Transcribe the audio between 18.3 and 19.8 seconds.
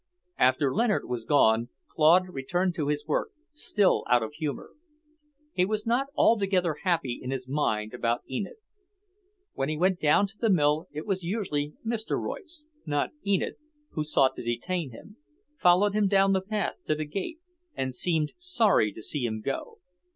sorry to see him go.